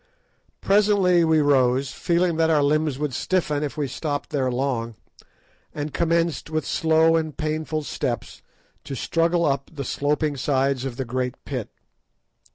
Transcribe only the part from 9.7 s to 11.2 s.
the sloping sides of the